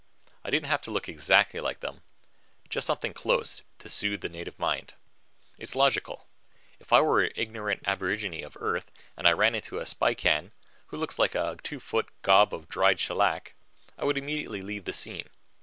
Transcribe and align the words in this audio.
I 0.43 0.49
didn't 0.49 0.65
have 0.65 0.81
to 0.81 0.89
look 0.89 1.07
exactly 1.07 1.59
like 1.59 1.81
them, 1.81 2.01
just 2.69 2.87
something 2.87 3.13
close, 3.13 3.61
to 3.77 3.87
soothe 3.87 4.21
the 4.21 4.29
native 4.29 4.57
mind. 4.57 4.95
It's 5.59 5.75
logical. 5.75 6.25
If 6.79 6.91
I 6.91 7.01
were 7.01 7.21
an 7.21 7.31
ignorant 7.35 7.83
aborigine 7.87 8.41
of 8.41 8.57
Earth 8.59 8.89
and 9.15 9.27
I 9.27 9.33
ran 9.33 9.53
into 9.53 9.77
a 9.77 9.83
Spican, 9.85 10.53
who 10.87 10.97
looks 10.97 11.19
like 11.19 11.35
a 11.35 11.55
two 11.61 11.79
foot 11.79 12.09
gob 12.23 12.51
of 12.51 12.67
dried 12.67 12.99
shellac, 12.99 13.53
I 13.95 14.03
would 14.03 14.17
immediately 14.17 14.63
leave 14.63 14.85
the 14.85 14.93
scene. 14.93 15.29